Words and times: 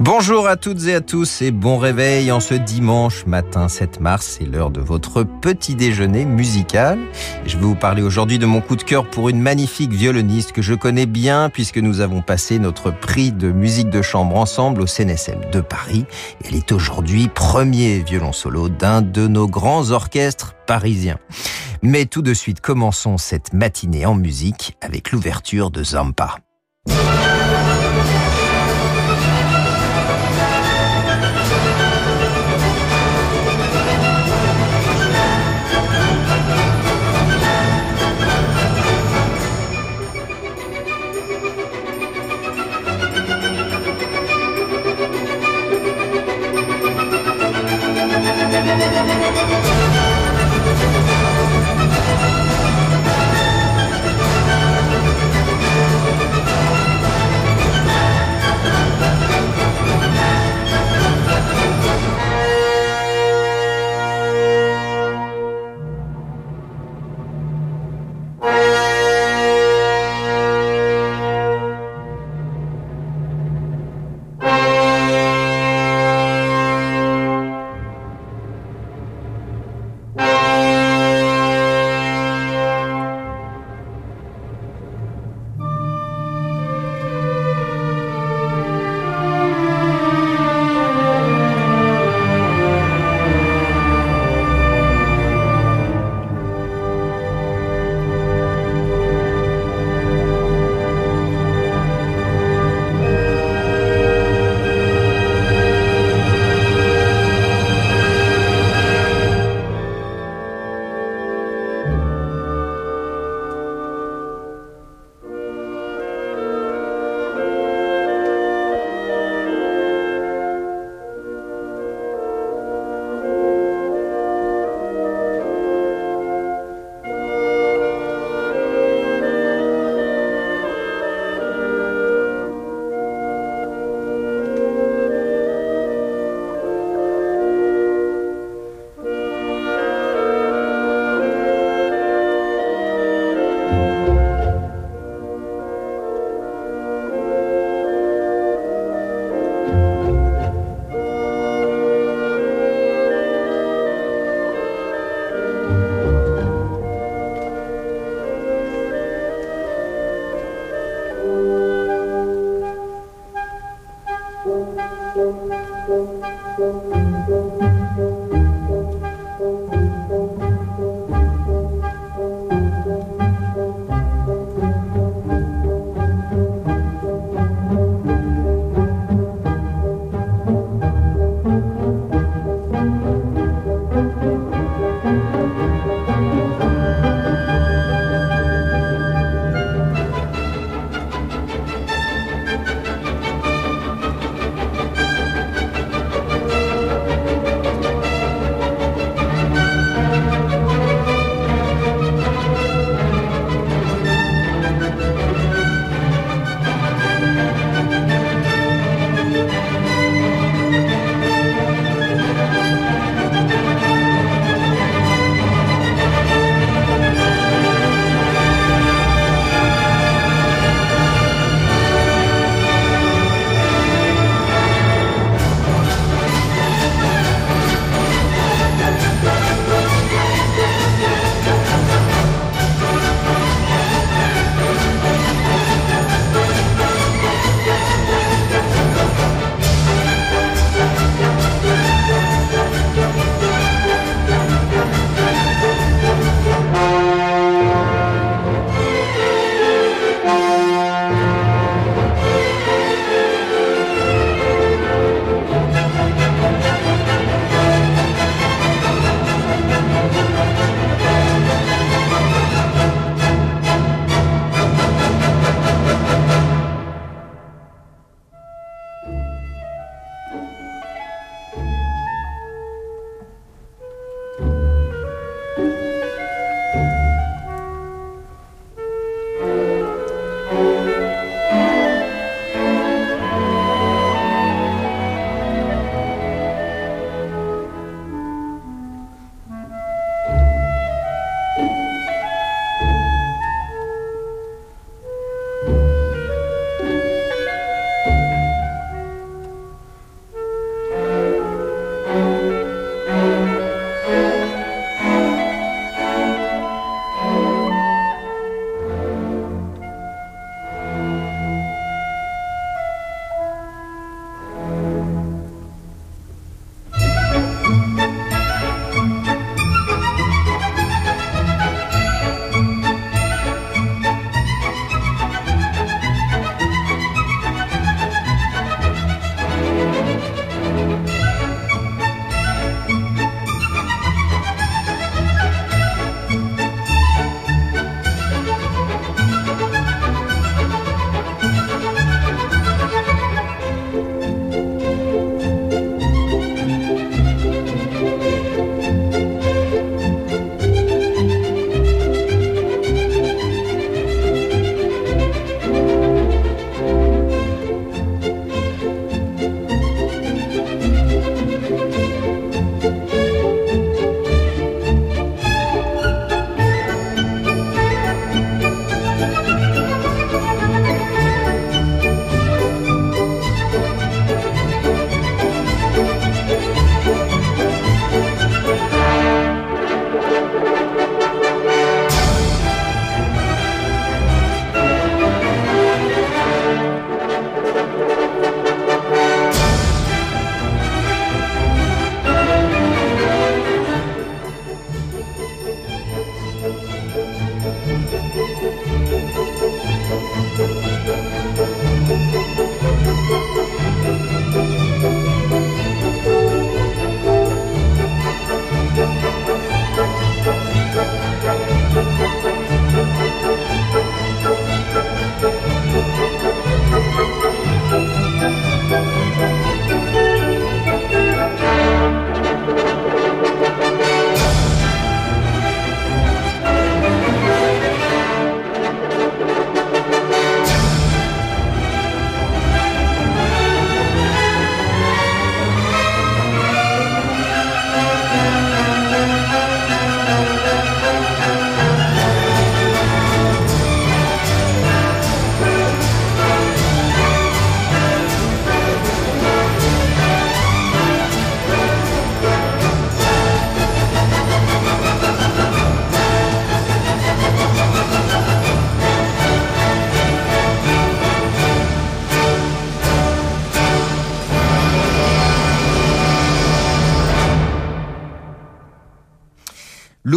Bonjour 0.00 0.48
à 0.48 0.56
toutes 0.56 0.86
et 0.86 0.94
à 0.94 1.00
tous 1.00 1.40
et 1.40 1.52
bon 1.52 1.78
réveil 1.78 2.32
en 2.32 2.40
ce 2.40 2.54
dimanche 2.54 3.26
matin 3.26 3.68
7 3.68 4.00
mars. 4.00 4.36
C'est 4.38 4.44
l'heure 4.44 4.70
de 4.70 4.80
votre 4.80 5.22
petit 5.22 5.76
déjeuner 5.76 6.24
musical. 6.24 6.98
Je 7.46 7.56
vais 7.56 7.62
vous 7.62 7.76
parler 7.76 8.02
aujourd'hui 8.02 8.38
de 8.38 8.46
mon 8.46 8.60
coup 8.60 8.74
de 8.74 8.82
cœur 8.82 9.08
pour 9.08 9.28
une 9.28 9.40
magnifique 9.40 9.92
violoniste 9.92 10.52
que 10.52 10.62
je 10.62 10.74
connais 10.74 11.06
bien 11.06 11.48
puisque 11.48 11.78
nous 11.78 12.00
avons 12.00 12.22
passé 12.22 12.58
notre 12.58 12.90
prix 12.90 13.30
de 13.30 13.52
musique 13.52 13.88
de 13.88 14.02
chambre 14.02 14.36
ensemble 14.36 14.82
au 14.82 14.86
CNSM 14.86 15.50
de 15.52 15.60
Paris. 15.60 16.06
Elle 16.44 16.56
est 16.56 16.72
aujourd'hui 16.72 17.28
premier 17.28 18.00
violon 18.00 18.32
solo 18.32 18.68
d'un 18.68 19.00
de 19.00 19.28
nos 19.28 19.46
grands 19.46 19.90
orchestres 19.90 20.54
parisiens. 20.66 21.18
Mais 21.82 22.06
tout 22.06 22.22
de 22.22 22.34
suite, 22.34 22.60
commençons 22.60 23.16
cette 23.16 23.52
matinée 23.52 24.06
en 24.06 24.14
musique 24.14 24.76
avec 24.80 25.12
l'ouverture 25.12 25.70
de 25.70 25.84
Zampa. 25.84 26.36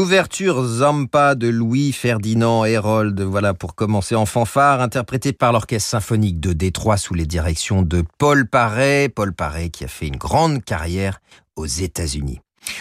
L'ouverture 0.07 0.63
Zampa 0.63 1.35
de 1.35 1.49
Louis 1.49 1.91
Ferdinand 1.91 2.63
Herold, 2.63 3.19
voilà 3.19 3.53
pour 3.53 3.75
commencer 3.75 4.15
en 4.15 4.25
fanfare, 4.25 4.79
interprété 4.79 5.33
par 5.33 5.51
l'Orchestre 5.51 5.89
symphonique 5.89 6.39
de 6.39 6.53
Détroit 6.53 6.95
sous 6.95 7.13
les 7.13 7.25
directions 7.25 7.81
de 7.81 8.05
Paul 8.17 8.47
Paré. 8.47 9.09
Paul 9.09 9.33
Paré 9.33 9.69
qui 9.69 9.83
a 9.83 9.89
fait 9.89 10.07
une 10.07 10.15
grande 10.15 10.63
carrière 10.63 11.19
aux 11.57 11.65
États-Unis. 11.65 12.39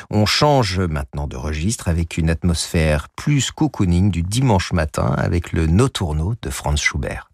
On 0.09 0.25
change 0.25 0.79
maintenant 0.79 1.27
de 1.27 1.35
registre 1.35 1.89
avec 1.89 2.17
une 2.17 2.31
atmosphère 2.31 3.09
plus 3.17 3.51
cocooning 3.51 4.13
du 4.13 4.23
dimanche 4.23 4.73
matin 4.73 5.13
avec 5.19 5.51
le 5.51 5.67
Notourno 5.67 6.35
de 6.41 6.49
Franz 6.49 6.81
Schubert. 6.81 7.29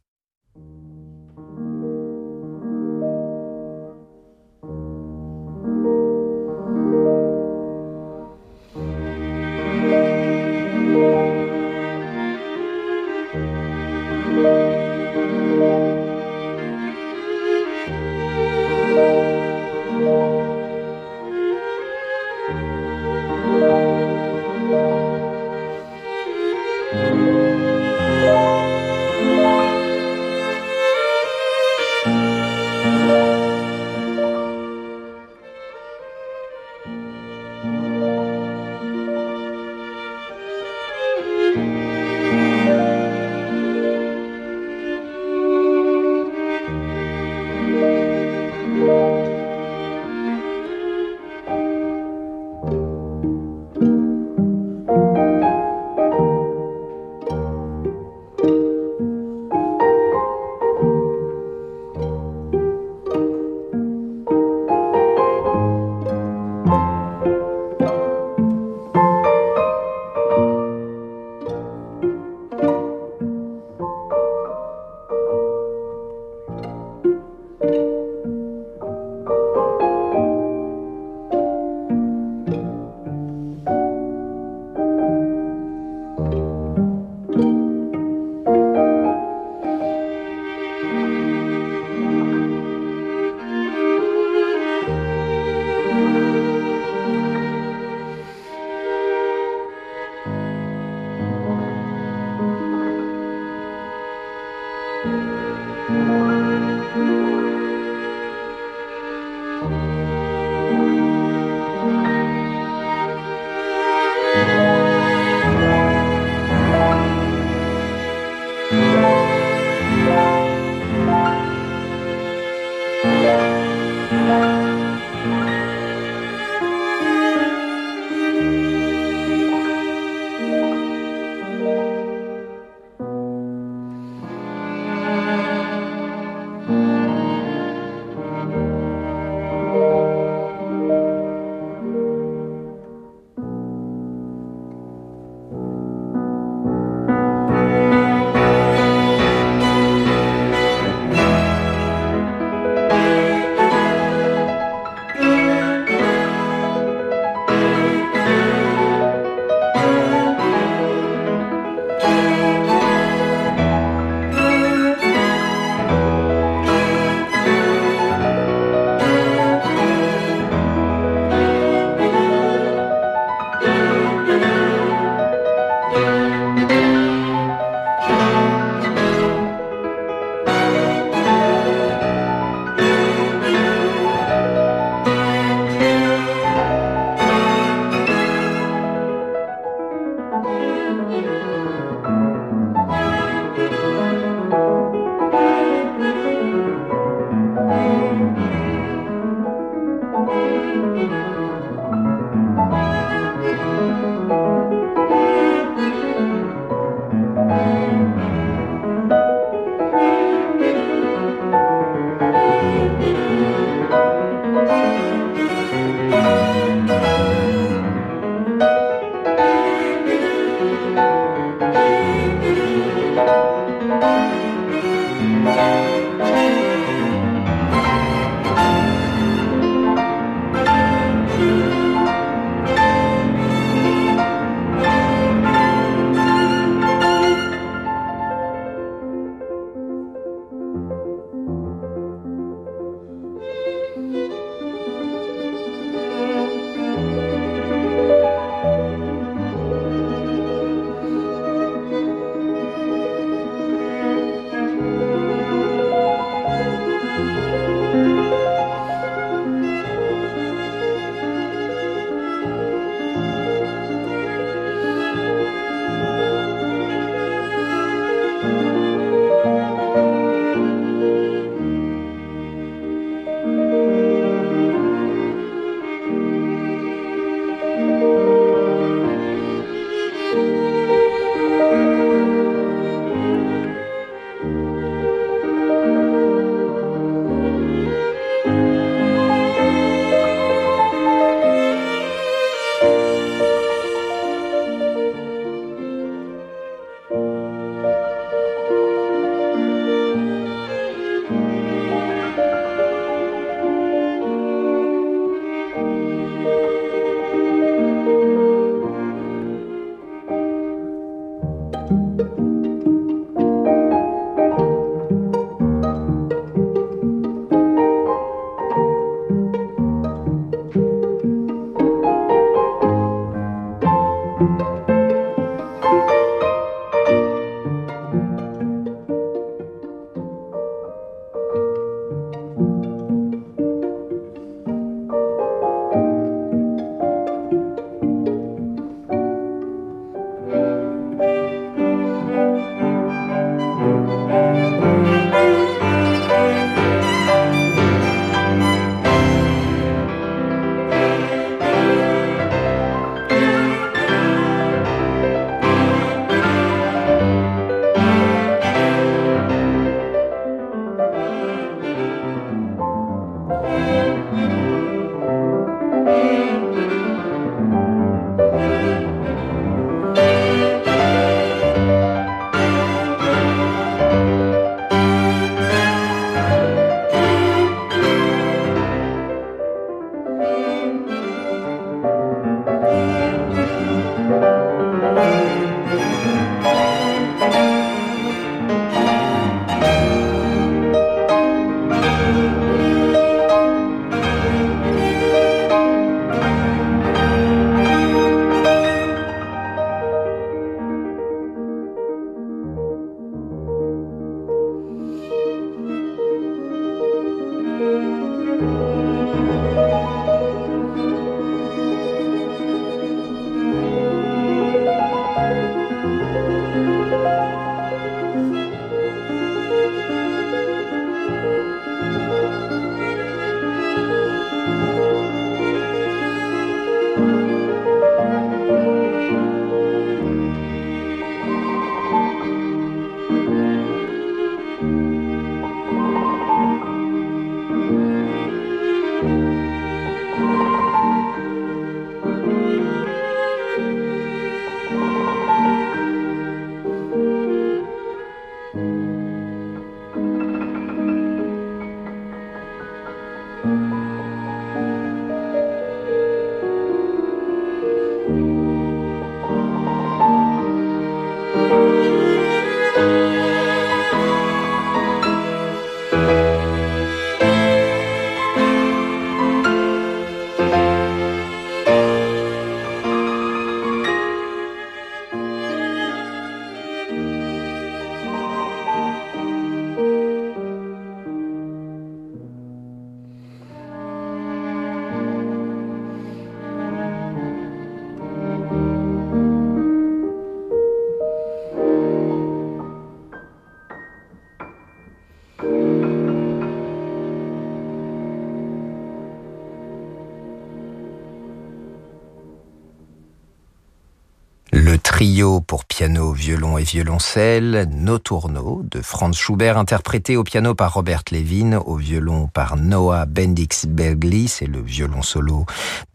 Trio 505.22 505.60
pour 505.60 505.84
piano, 505.84 506.32
violon 506.32 506.79
et 506.79 506.82
violoncelle, 506.82 507.88
Nos 507.94 508.19
tourneaux 508.19 508.82
de 508.82 509.00
Franz 509.00 509.38
Schubert, 509.38 509.79
interprété 509.79 510.36
au 510.36 510.43
piano 510.43 510.74
par 510.74 510.94
Robert 510.94 511.22
Levin, 511.31 511.74
au 511.74 511.94
violon 511.94 512.48
par 512.48 512.76
Noah 512.76 513.24
Bendix 513.26 513.87
Bergli, 513.87 514.49
c'est 514.49 514.66
le 514.66 514.83
violon 514.83 515.23
solo 515.23 515.64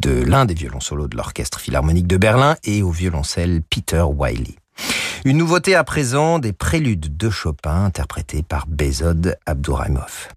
de 0.02 0.12
l'un 0.12 0.44
des 0.44 0.56
violons 0.56 0.82
solos 0.82 1.08
de 1.08 1.16
l'Orchestre 1.16 1.62
Philharmonique 1.62 2.08
de 2.08 2.18
Berlin, 2.18 2.58
et 2.66 2.84
au 2.84 2.92
violoncelle 2.92 3.62
Peter 3.62 4.02
Wiley. 4.02 4.58
Une 5.24 5.38
nouveauté 5.38 5.74
à 5.74 5.86
présent, 5.86 6.38
des 6.38 6.52
préludes 6.52 7.16
de 7.16 7.30
Chopin 7.30 7.86
interprétés 7.86 8.44
par 8.44 8.68
Bezod 8.68 9.38
Abdouraimov. 9.46 10.37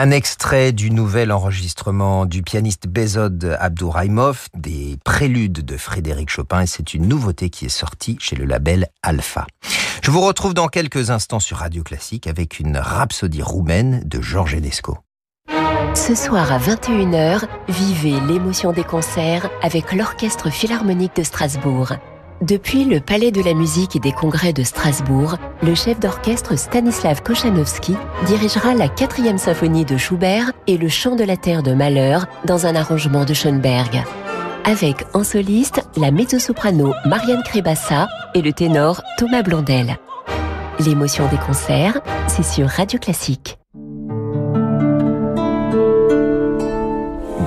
Un 0.00 0.12
extrait 0.12 0.70
du 0.70 0.92
nouvel 0.92 1.32
enregistrement 1.32 2.24
du 2.24 2.44
pianiste 2.44 2.86
Bezod 2.86 3.56
Abdouraimov, 3.58 4.46
des 4.54 4.96
préludes 5.04 5.64
de 5.64 5.76
Frédéric 5.76 6.30
Chopin, 6.30 6.60
et 6.60 6.66
c'est 6.68 6.94
une 6.94 7.08
nouveauté 7.08 7.50
qui 7.50 7.64
est 7.66 7.68
sortie 7.68 8.16
chez 8.20 8.36
le 8.36 8.44
label 8.44 8.86
Alpha. 9.02 9.44
Je 10.00 10.12
vous 10.12 10.20
retrouve 10.20 10.54
dans 10.54 10.68
quelques 10.68 11.10
instants 11.10 11.40
sur 11.40 11.56
Radio 11.56 11.82
Classique 11.82 12.28
avec 12.28 12.60
une 12.60 12.76
rhapsodie 12.76 13.42
roumaine 13.42 14.04
de 14.04 14.20
Georges 14.20 14.54
Enesco. 14.54 14.98
Ce 15.94 16.14
soir 16.14 16.52
à 16.52 16.60
21h, 16.60 17.42
vivez 17.68 18.20
l'émotion 18.20 18.72
des 18.72 18.84
concerts 18.84 19.50
avec 19.62 19.92
l'Orchestre 19.92 20.48
Philharmonique 20.48 21.16
de 21.16 21.24
Strasbourg. 21.24 21.94
Depuis 22.40 22.84
le 22.84 23.00
Palais 23.00 23.32
de 23.32 23.42
la 23.42 23.52
musique 23.52 23.96
et 23.96 23.98
des 23.98 24.12
congrès 24.12 24.52
de 24.52 24.62
Strasbourg, 24.62 25.38
le 25.60 25.74
chef 25.74 25.98
d'orchestre 25.98 26.56
Stanislav 26.56 27.20
Kochanowski 27.24 27.96
dirigera 28.26 28.74
la 28.74 28.88
quatrième 28.88 29.38
symphonie 29.38 29.84
de 29.84 29.96
Schubert 29.96 30.52
et 30.68 30.78
le 30.78 30.88
chant 30.88 31.16
de 31.16 31.24
la 31.24 31.36
terre 31.36 31.64
de 31.64 31.74
Malheur 31.74 32.26
dans 32.44 32.64
un 32.66 32.76
arrangement 32.76 33.24
de 33.24 33.34
Schoenberg. 33.34 34.04
Avec 34.64 35.04
en 35.14 35.24
soliste 35.24 35.82
la 35.96 36.12
mezzo-soprano 36.12 36.94
Marianne 37.06 37.42
Crébassa 37.42 38.06
et 38.34 38.42
le 38.42 38.52
ténor 38.52 39.02
Thomas 39.16 39.42
Blondel. 39.42 39.96
L'émotion 40.78 41.26
des 41.28 41.38
concerts, 41.38 41.98
c'est 42.28 42.44
sur 42.44 42.68
Radio 42.68 43.00
Classique. 43.00 43.58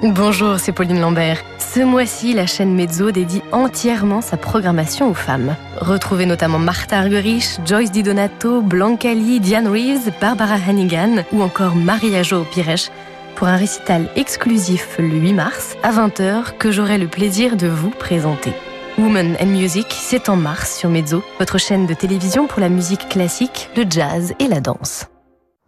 Bonjour, 0.00 0.60
c'est 0.60 0.70
Pauline 0.70 1.00
Lambert. 1.00 1.42
Ce 1.58 1.80
mois-ci, 1.80 2.32
la 2.32 2.46
chaîne 2.46 2.72
Mezzo 2.72 3.10
dédie 3.10 3.42
entièrement 3.50 4.20
sa 4.20 4.36
programmation 4.36 5.10
aux 5.10 5.14
femmes. 5.14 5.56
Retrouvez 5.80 6.24
notamment 6.24 6.60
Martha 6.60 7.00
Argerich, 7.00 7.58
Joyce 7.66 7.90
Di 7.90 8.04
Donato, 8.04 8.62
Blanca 8.62 9.12
Lee, 9.12 9.40
Diane 9.40 9.66
Reeves, 9.66 10.12
Barbara 10.20 10.54
Hannigan 10.54 11.24
ou 11.32 11.42
encore 11.42 11.74
Maria 11.74 12.22
Jo 12.22 12.44
Pires 12.44 12.92
pour 13.34 13.48
un 13.48 13.56
récital 13.56 14.08
exclusif 14.14 14.94
le 15.00 15.08
8 15.08 15.32
mars 15.32 15.76
à 15.82 15.90
20h 15.90 16.56
que 16.58 16.70
j'aurai 16.70 16.98
le 16.98 17.08
plaisir 17.08 17.56
de 17.56 17.66
vous 17.66 17.90
présenter. 17.90 18.52
Woman 18.98 19.36
and 19.40 19.46
Music, 19.46 19.88
c'est 19.90 20.28
en 20.28 20.36
mars 20.36 20.78
sur 20.78 20.90
Mezzo, 20.90 21.24
votre 21.40 21.58
chaîne 21.58 21.86
de 21.86 21.94
télévision 21.94 22.46
pour 22.46 22.60
la 22.60 22.68
musique 22.68 23.08
classique, 23.08 23.68
le 23.76 23.84
jazz 23.88 24.32
et 24.38 24.46
la 24.46 24.60
danse. 24.60 25.06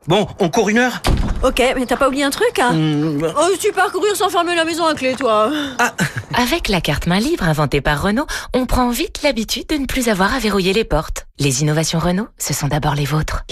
Bon, 0.06 0.26
on 0.38 0.48
court 0.48 0.68
une 0.70 0.78
heure 0.78 1.02
Ok, 1.42 1.62
mais 1.76 1.86
t'as 1.86 1.96
pas 1.96 2.08
oublié 2.08 2.24
un 2.24 2.30
truc 2.30 2.58
hein 2.58 2.72
Mmh, 2.72 3.22
Oh, 3.38 3.48
tu 3.60 3.70
pars 3.72 3.92
courir 3.92 4.16
sans 4.16 4.28
fermer 4.28 4.54
la 4.54 4.64
maison 4.64 4.86
à 4.86 4.94
clé, 4.94 5.14
toi 5.14 5.50
Avec 6.34 6.68
la 6.68 6.80
carte 6.80 7.06
main 7.06 7.18
libre 7.20 7.44
inventée 7.44 7.80
par 7.80 8.02
Renault, 8.02 8.26
on 8.54 8.66
prend 8.66 8.90
vite 8.90 9.20
l'habitude 9.22 9.66
de 9.68 9.76
ne 9.76 9.86
plus 9.86 10.08
avoir 10.08 10.34
à 10.34 10.38
verrouiller 10.38 10.72
les 10.72 10.84
portes. 10.84 11.26
Les 11.38 11.62
innovations 11.62 11.98
Renault, 11.98 12.28
ce 12.38 12.52
sont 12.52 12.68
d'abord 12.68 12.94
les 12.94 13.04
vôtres. 13.04 13.44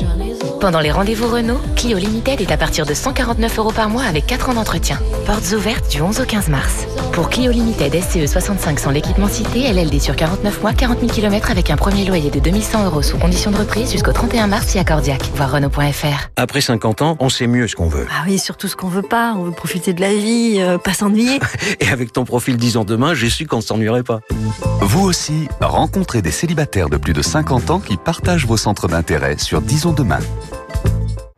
Pendant 0.61 0.81
les 0.81 0.91
rendez-vous 0.91 1.29
Renault, 1.29 1.61
Clio 1.77 1.97
Limited 1.99 2.41
est 2.41 2.51
à 2.53 2.57
partir 2.57 2.85
de 2.85 2.93
149 2.93 3.59
euros 3.59 3.73
par 3.73 3.89
mois 3.89 4.03
avec 4.05 4.27
4 4.27 4.51
ans 4.51 4.55
d'entretien. 4.55 4.99
Portes 5.27 5.53
ouvertes 5.53 5.89
du 5.91 6.03
11 6.03 6.21
au 6.21 6.25
15 6.25 6.49
mars. 6.49 6.85
Pour 7.13 7.31
Clio 7.31 7.51
Limited 7.53 7.95
SCE 8.03 8.31
65 8.31 8.79
sans 8.81 8.91
l'équipement 8.91 9.29
cité, 9.29 9.73
LLD 9.73 10.01
sur 10.01 10.17
49 10.17 10.61
mois, 10.63 10.73
40 10.75 11.01
000 11.01 11.13
km 11.13 11.51
avec 11.51 11.71
un 11.71 11.77
premier 11.77 12.05
loyer 12.05 12.31
de 12.31 12.41
2100 12.41 12.85
euros 12.87 13.03
sous 13.03 13.17
condition 13.19 13.51
de 13.51 13.57
reprise 13.57 13.91
jusqu'au 13.93 14.13
31 14.13 14.49
mars 14.49 14.73
via 14.73 14.85
Cordiac. 14.85 15.23
Voir 15.35 15.51
Renault.fr. 15.53 16.29
Après 16.41 16.61
50 16.61 17.03
ans, 17.03 17.17
on 17.19 17.29
sait 17.31 17.49
mieux 17.49 17.67
ce 17.67 17.75
qu'on 17.75 17.89
veut. 17.89 18.07
Ah 18.13 18.23
oui, 18.29 18.39
surtout 18.39 18.69
ce 18.69 18.77
qu'on 18.77 18.87
veut 18.87 19.03
pas. 19.03 19.35
On 19.37 19.43
veut 19.43 19.51
profiter 19.51 19.93
de 19.93 20.01
la 20.01 20.15
vie, 20.15 20.59
euh, 20.61 20.79
pas 20.79 20.95
s'ennuyer. 20.95 21.41
Et 21.81 21.89
avec 21.89 22.13
ton 22.13 22.25
profil 22.25 22.57
10 22.57 22.77
ans 22.77 22.85
demain, 22.85 23.13
j'ai 23.13 23.29
su 23.29 23.45
qu'on 23.49 23.57
ne 23.57 23.61
s'ennuierait 23.63 24.05
pas. 24.05 24.21
Vous 24.81 25.01
aussi, 25.05 25.49
rencontrez 25.61 26.23
des 26.23 26.31
célibataires 26.31 26.91
de 26.91 26.97
plus 26.97 27.13
de 27.13 27.23
50 27.23 27.71
ans 27.71 27.81
qui 27.81 27.97
partagent 27.97 28.47
vos 28.47 28.57
centres 28.57 28.87
d'intérêt 28.87 29.37
sur 29.37 29.61
Disons 29.61 29.93
Demain. 29.93 30.21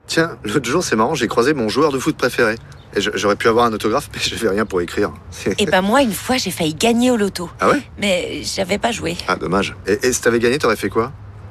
Tiens, 0.07 0.37
l'autre 0.45 0.69
jour, 0.69 0.85
c'est 0.85 0.97
marrant, 0.97 1.15
j'ai 1.15 1.29
croisé 1.29 1.55
mon 1.55 1.71
joueur 1.71 1.93
de 1.93 1.99
foot 1.99 2.19
préféré. 2.19 2.57
Et 2.95 3.01
je- 3.01 3.11
j'aurais 3.15 3.37
pu 3.37 3.49
avoir 3.49 3.65
un 3.65 3.73
autographe, 3.73 4.11
mais 4.13 4.21
j'avais 4.23 4.51
rien 4.51 4.67
pour 4.67 4.83
écrire. 4.83 5.13
Et 5.57 5.65
ben 5.65 5.81
moi, 5.81 6.03
une 6.03 6.13
fois, 6.13 6.37
j'ai 6.37 6.51
failli 6.51 6.75
gagner 6.75 7.11
au 7.11 7.17
loto. 7.17 7.49
Ah 7.59 7.71
ouais? 7.71 7.81
Mais 7.99 8.43
j'avais 8.43 8.77
pas 8.77 8.93
joué. 8.93 9.17
Ah, 9.29 9.37
dommage. 9.37 9.75
Et, 9.87 9.99
et 10.09 10.13
si 10.13 10.21
t'avais 10.21 10.41
gagné, 10.41 10.59
t'aurais 10.59 10.77
fait 10.77 10.91
quoi? 10.91 11.11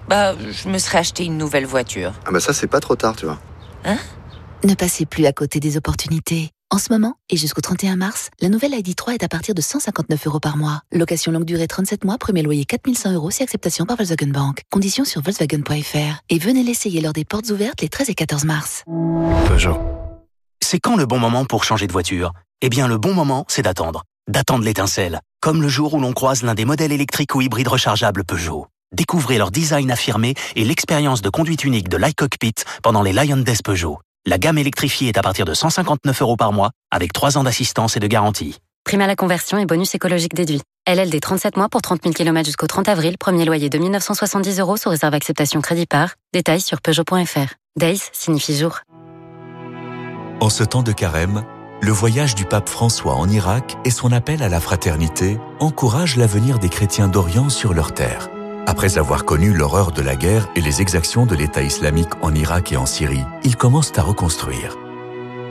Bah, 0.09 0.35
je 0.39 0.67
me 0.69 0.79
serais 0.79 0.97
acheté 0.97 1.23
une 1.23 1.37
nouvelle 1.37 1.67
voiture. 1.67 2.13
Ah 2.25 2.31
bah 2.31 2.39
ça, 2.39 2.51
c'est 2.51 2.65
pas 2.65 2.79
trop 2.79 2.95
tard, 2.95 3.15
tu 3.15 3.25
vois. 3.25 3.37
Ne 4.63 4.73
passez 4.73 5.05
plus 5.05 5.25
à 5.27 5.33
côté 5.33 5.59
des 5.59 5.77
opportunités. 5.77 6.49
En 6.71 6.79
ce 6.79 6.91
moment, 6.91 7.15
et 7.29 7.37
jusqu'au 7.37 7.61
31 7.61 7.95
mars, 7.95 8.29
la 8.41 8.49
nouvelle 8.49 8.71
ID3 8.71 9.13
est 9.13 9.23
à 9.23 9.27
partir 9.27 9.53
de 9.55 9.61
159 9.61 10.27
euros 10.27 10.39
par 10.39 10.57
mois. 10.57 10.81
Location 10.91 11.31
longue 11.31 11.45
durée 11.45 11.67
37 11.67 12.05
mois, 12.05 12.17
premier 12.17 12.41
loyer 12.41 12.65
4100 12.65 13.13
euros 13.13 13.29
si 13.31 13.43
acceptation 13.43 13.85
par 13.85 13.97
Volkswagen 13.97 14.31
Bank. 14.31 14.61
Conditions 14.71 15.05
sur 15.05 15.21
Volkswagen.fr. 15.21 16.21
Et 16.29 16.39
venez 16.39 16.63
l'essayer 16.63 17.01
lors 17.01 17.13
des 17.13 17.25
portes 17.25 17.49
ouvertes 17.51 17.81
les 17.81 17.89
13 17.89 18.09
et 18.09 18.15
14 18.15 18.45
mars. 18.45 18.83
Peugeot. 19.47 19.77
C'est 20.63 20.79
quand 20.79 20.95
le 20.95 21.05
bon 21.05 21.19
moment 21.19 21.45
pour 21.45 21.63
changer 21.63 21.85
de 21.85 21.91
voiture? 21.91 22.33
Eh 22.61 22.69
bien, 22.69 22.87
le 22.87 22.97
bon 22.97 23.13
moment, 23.13 23.45
c'est 23.47 23.61
d'attendre. 23.61 24.03
D'attendre 24.27 24.63
l'étincelle. 24.63 25.21
Comme 25.41 25.61
le 25.61 25.69
jour 25.69 25.93
où 25.93 25.99
l'on 25.99 26.13
croise 26.13 26.43
l'un 26.43 26.55
des 26.55 26.65
modèles 26.65 26.91
électriques 26.91 27.33
ou 27.35 27.41
hybrides 27.41 27.67
rechargeables 27.67 28.23
Peugeot. 28.23 28.67
Découvrez 28.91 29.37
leur 29.37 29.51
design 29.51 29.91
affirmé 29.91 30.33
et 30.55 30.65
l'expérience 30.65 31.21
de 31.21 31.29
conduite 31.29 31.63
unique 31.63 31.89
de 31.89 31.97
l'iCockpit 31.97 32.55
pendant 32.81 33.01
les 33.01 33.13
Lion 33.13 33.37
Days 33.37 33.59
Peugeot. 33.63 33.99
La 34.25 34.37
gamme 34.37 34.57
électrifiée 34.57 35.09
est 35.09 35.17
à 35.17 35.21
partir 35.21 35.45
de 35.45 35.53
159 35.53 36.21
euros 36.21 36.35
par 36.35 36.51
mois, 36.51 36.71
avec 36.91 37.13
3 37.13 37.37
ans 37.37 37.43
d'assistance 37.43 37.95
et 37.95 37.99
de 37.99 38.07
garantie. 38.07 38.57
Prime 38.83 39.01
à 39.01 39.07
la 39.07 39.15
conversion 39.15 39.59
et 39.59 39.65
bonus 39.65 39.93
écologique 39.93 40.33
déduit. 40.33 40.61
LLD 40.87 41.19
37 41.21 41.57
mois 41.57 41.69
pour 41.69 41.81
30 41.81 42.01
000 42.01 42.13
km 42.13 42.45
jusqu'au 42.45 42.65
30 42.65 42.89
avril. 42.89 43.17
Premier 43.19 43.45
loyer 43.45 43.69
de 43.69 43.77
1970 43.77 44.59
euros 44.59 44.77
sous 44.77 44.89
réserve 44.89 45.13
acceptation 45.13 45.61
crédit 45.61 45.85
par. 45.85 46.15
Détails 46.33 46.61
sur 46.61 46.81
Peugeot.fr. 46.81 47.53
Days 47.75 48.01
signifie 48.11 48.57
jour. 48.57 48.79
En 50.41 50.49
ce 50.49 50.63
temps 50.63 50.83
de 50.83 50.91
carême, 50.91 51.43
le 51.81 51.91
voyage 51.91 52.33
du 52.33 52.45
pape 52.45 52.67
François 52.69 53.13
en 53.13 53.29
Irak 53.29 53.77
et 53.85 53.91
son 53.91 54.11
appel 54.11 54.41
à 54.41 54.49
la 54.49 54.59
fraternité 54.59 55.37
encouragent 55.59 56.17
l'avenir 56.17 56.57
des 56.57 56.69
chrétiens 56.69 57.07
d'Orient 57.07 57.49
sur 57.49 57.73
leur 57.73 57.93
terre. 57.93 58.29
Après 58.67 58.97
avoir 58.97 59.25
connu 59.25 59.53
l'horreur 59.53 59.91
de 59.91 60.01
la 60.01 60.15
guerre 60.15 60.47
et 60.55 60.61
les 60.61 60.81
exactions 60.81 61.25
de 61.25 61.35
l'État 61.35 61.61
islamique 61.61 62.09
en 62.21 62.33
Irak 62.33 62.71
et 62.71 62.77
en 62.77 62.85
Syrie, 62.85 63.25
ils 63.43 63.55
commencent 63.55 63.97
à 63.97 64.01
reconstruire. 64.01 64.77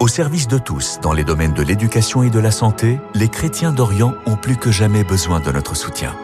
Au 0.00 0.06
service 0.06 0.46
de 0.46 0.58
tous, 0.58 1.00
dans 1.02 1.12
les 1.12 1.24
domaines 1.24 1.54
de 1.54 1.62
l'éducation 1.62 2.22
et 2.22 2.30
de 2.30 2.38
la 2.38 2.52
santé, 2.52 3.00
les 3.14 3.28
chrétiens 3.28 3.72
d'Orient 3.72 4.14
ont 4.26 4.36
plus 4.36 4.56
que 4.56 4.70
jamais 4.70 5.02
besoin 5.02 5.40
de 5.40 5.50
notre 5.50 5.74
soutien. 5.74 6.14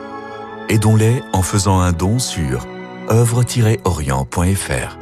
Aidons-les 0.68 1.22
en 1.32 1.42
faisant 1.42 1.80
un 1.80 1.92
don 1.92 2.18
sur 2.18 2.66
œuvre-orient.fr. 3.10 4.98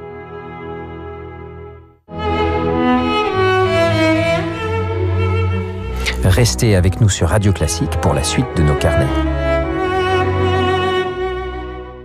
Restez 6.25 6.77
avec 6.77 7.01
nous 7.01 7.09
sur 7.11 7.29
Radio 7.29 7.53
Classique 7.53 8.01
pour 8.01 8.14
la 8.14 8.25
suite 8.25 8.47
de 8.57 8.62
nos 8.62 8.77
carnets. 8.77 9.32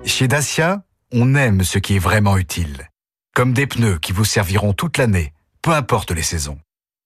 Chez 0.07 0.29
Dacia, 0.29 0.83
on 1.11 1.35
aime 1.35 1.63
ce 1.63 1.77
qui 1.79 1.97
est 1.97 1.99
vraiment 1.99 2.37
utile. 2.37 2.89
Comme 3.35 3.51
des 3.53 3.67
pneus 3.67 3.99
qui 3.99 4.13
vous 4.13 4.23
serviront 4.23 4.71
toute 4.71 4.97
l'année, 4.97 5.33
peu 5.61 5.71
importe 5.71 6.11
les 6.11 6.23
saisons. 6.23 6.57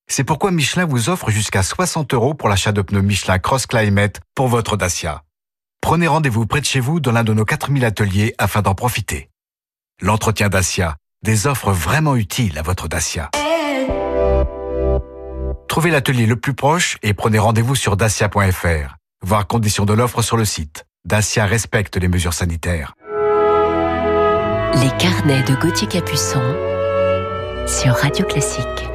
C'est 0.08 0.24
pourquoi 0.24 0.52
Michelin 0.52 0.86
vous 0.86 1.10
offre 1.10 1.32
jusqu'à 1.32 1.64
60 1.64 2.14
euros 2.14 2.36
pour 2.36 2.48
l'achat 2.48 2.72
de 2.72 2.82
pneus 2.84 3.02
Michelin 3.02 3.40
Cross 3.40 3.66
Climate 3.66 4.22
pour 4.36 4.48
votre 4.48 4.78
Dacia. 4.78 5.24
Prenez 5.82 6.08
rendez-vous 6.08 6.46
près 6.46 6.62
de 6.62 6.66
chez 6.66 6.80
vous 6.80 7.00
dans 7.00 7.12
l'un 7.12 7.24
de 7.24 7.34
nos 7.34 7.44
4000 7.44 7.84
ateliers 7.86 8.36
afin 8.38 8.62
d'en 8.62 8.76
profiter. 8.76 9.32
L'entretien 10.00 10.50
Dacia, 10.50 10.96
des 11.24 11.48
offres 11.48 11.72
vraiment 11.72 12.16
utiles 12.16 12.60
à 12.60 12.62
votre 12.62 12.88
Dacia. 12.88 13.32
Trouvez 15.68 15.90
l'atelier 15.90 16.28
le 16.28 16.36
plus 16.36 16.54
proche 16.54 16.98
et 17.02 17.16
prenez 17.16 17.40
rendez-vous 17.40 17.76
sur 17.76 17.98
dacia.fr. 17.98 18.96
Voir 19.24 19.48
conditions 19.48 19.86
de 19.86 19.94
l'offre 19.94 20.22
sur 20.22 20.38
le 20.38 20.46
site. 20.46 20.86
Dacia 21.06 21.46
respecte 21.48 21.98
les 21.98 22.08
mesures 22.08 22.34
sanitaires. 22.34 22.94
Les 24.76 24.92
carnets 25.00 25.44
de 25.44 25.56
Gauthier 25.56 25.88
Capuçon 25.88 26.56
sur 27.66 27.94
Radio 27.96 28.26
Classique. 28.26 28.91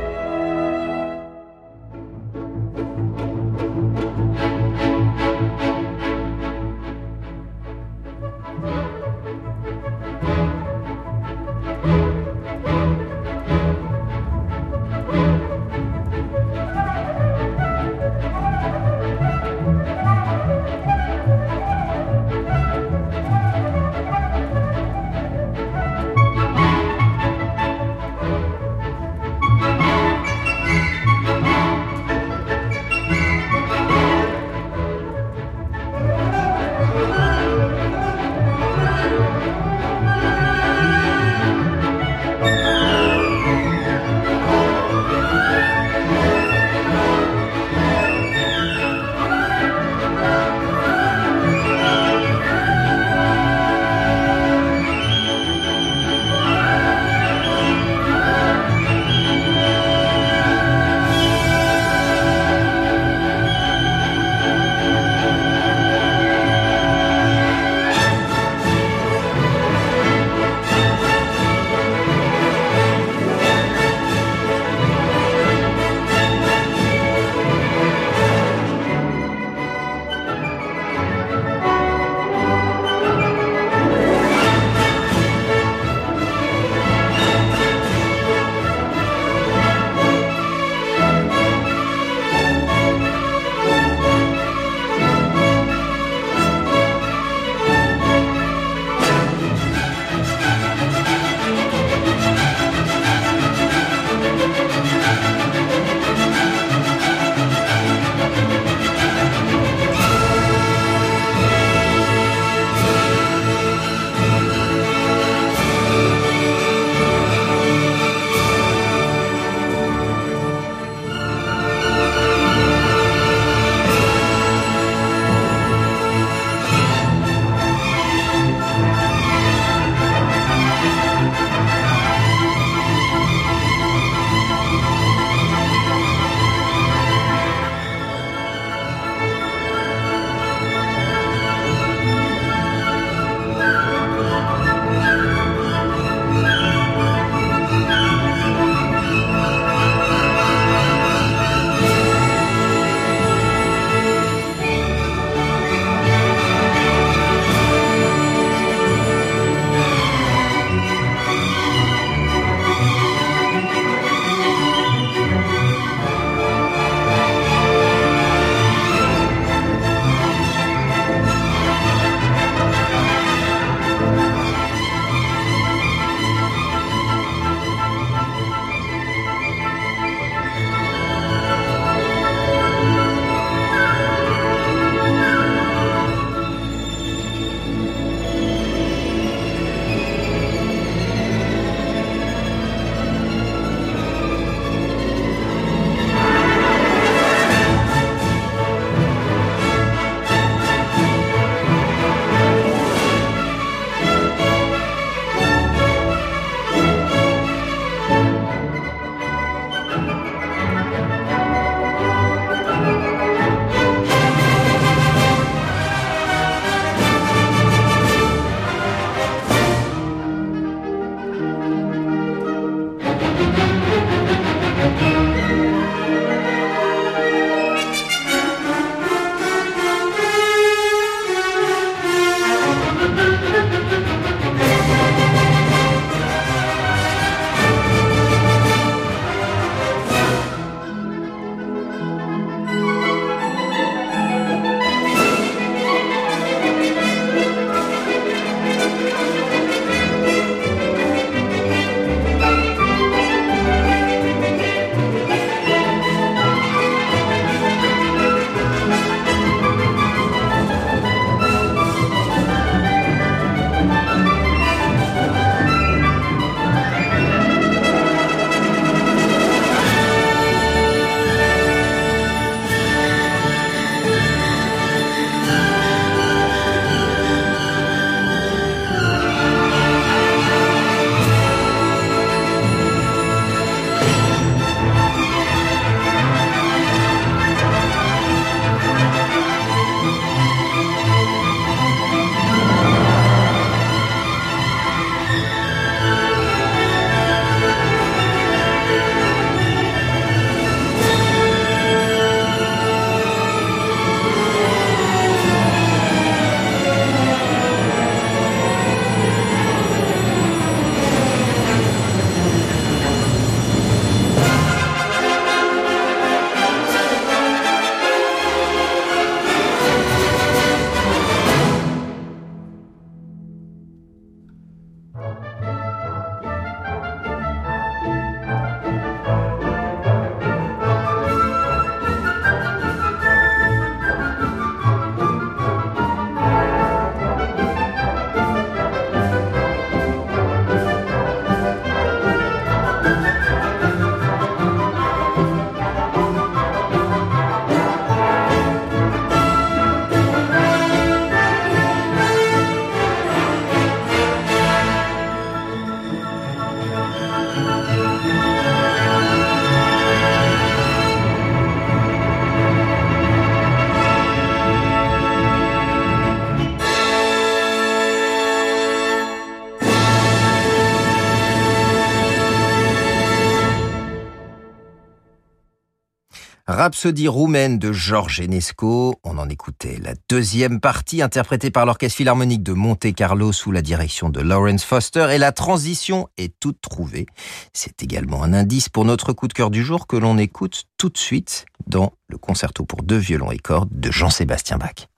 Rhapsodie 376.86 377.26
roumaine 377.26 377.80
de 377.80 377.90
Georges 377.90 378.38
Enesco. 378.38 379.16
On 379.24 379.38
en 379.38 379.48
écoutait 379.48 379.98
la 380.00 380.14
deuxième 380.28 380.78
partie 380.78 381.20
interprétée 381.20 381.72
par 381.72 381.84
l'Orchestre 381.84 382.18
Philharmonique 382.18 382.62
de 382.62 382.74
Monte-Carlo 382.74 383.50
sous 383.50 383.72
la 383.72 383.82
direction 383.82 384.28
de 384.28 384.40
Lawrence 384.40 384.84
Foster 384.84 385.26
et 385.32 385.38
la 385.38 385.50
transition 385.50 386.28
est 386.36 386.54
toute 386.60 386.80
trouvée. 386.80 387.26
C'est 387.72 388.04
également 388.04 388.44
un 388.44 388.52
indice 388.52 388.88
pour 388.88 389.04
notre 389.04 389.32
coup 389.32 389.48
de 389.48 389.52
cœur 389.52 389.70
du 389.70 389.82
jour 389.82 390.06
que 390.06 390.14
l'on 390.14 390.38
écoute 390.38 390.84
tout 390.96 391.08
de 391.08 391.18
suite 391.18 391.66
dans 391.88 392.12
le 392.28 392.38
concerto 392.38 392.84
pour 392.84 393.02
deux 393.02 393.18
violons 393.18 393.50
et 393.50 393.58
cordes 393.58 393.90
de 393.90 394.12
Jean-Sébastien 394.12 394.78
Bach. 394.78 395.08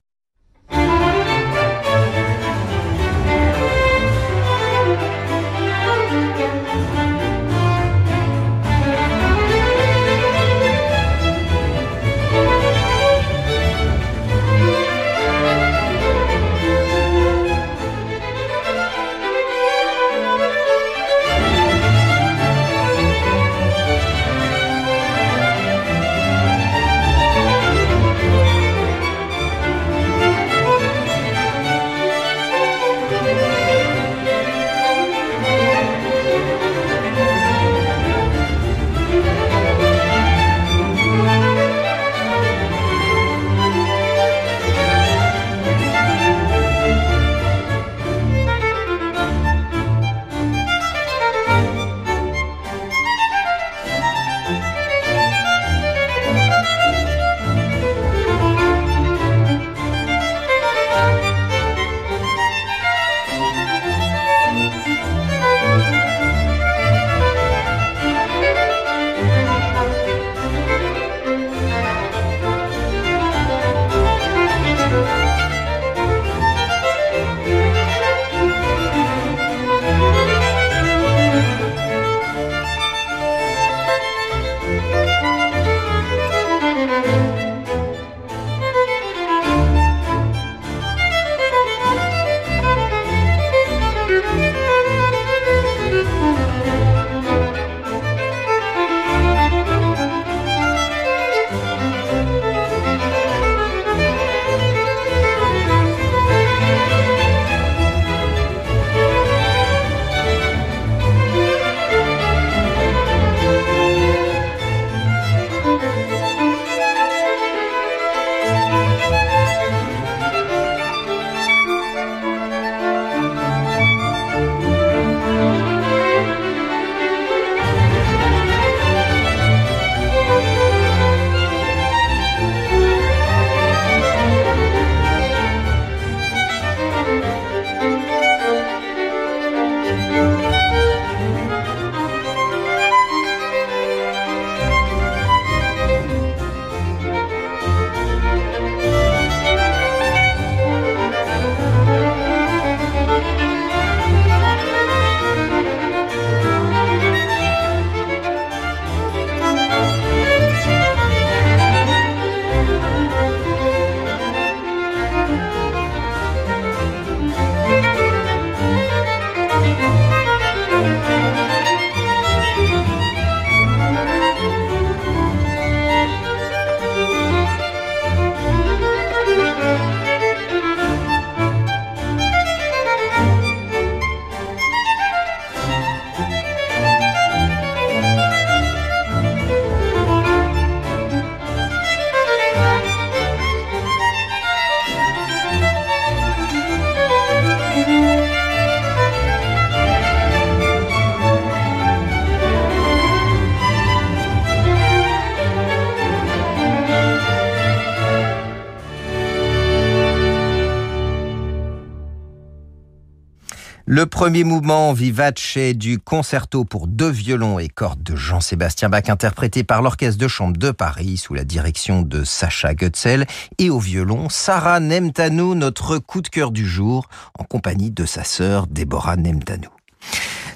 Le 213.99 214.07
premier 214.07 214.44
mouvement 214.44 214.92
vivace 214.92 215.59
du 215.75 215.99
concerto 215.99 216.65
pour 216.65 216.87
deux 216.87 217.11
violons 217.11 217.59
et 217.59 217.67
cordes 217.67 218.01
de 218.01 218.15
Jean-Sébastien 218.15 218.88
Bach 218.88 219.09
interprété 219.09 219.65
par 219.65 219.83
l'Orchestre 219.83 220.21
de 220.21 220.29
Chambre 220.29 220.57
de 220.57 220.71
Paris 220.71 221.17
sous 221.17 221.35
la 221.35 221.42
direction 221.42 222.03
de 222.03 222.23
Sacha 222.23 222.75
Gutzel 222.75 223.27
et 223.59 223.71
au 223.71 223.81
violon 223.81 224.29
Sarah 224.29 224.79
Nemtanou, 224.79 225.57
notre 225.57 225.99
coup 225.99 226.21
de 226.21 226.29
cœur 226.29 226.53
du 226.53 226.65
jour 226.65 227.09
en 227.40 227.42
compagnie 227.42 227.90
de 227.90 228.07
sa 228.07 228.23
sœur 228.23 228.69
Déborah 228.69 229.17
Nemtanou. 229.17 229.71